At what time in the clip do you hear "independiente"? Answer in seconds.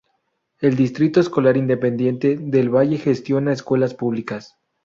1.57-2.35